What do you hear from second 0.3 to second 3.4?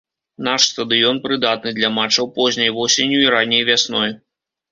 Наш стадыён прыдатны для матчаў позняй восенню і